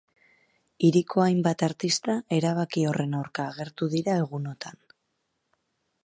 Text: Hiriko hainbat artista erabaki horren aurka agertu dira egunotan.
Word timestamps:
Hiriko 0.85 1.21
hainbat 1.25 1.65
artista 1.67 2.15
erabaki 2.37 2.85
horren 2.91 3.13
aurka 3.19 3.45
agertu 3.51 3.91
dira 3.91 4.15
egunotan. 4.23 4.81